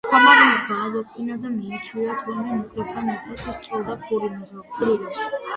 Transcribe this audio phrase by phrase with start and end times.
[0.07, 2.15] ქვამარილი გაალოკვინა და მიიჩვია.
[2.29, 5.29] მერმე ნუკრებთან ერთად სწოვდა ფურირემს.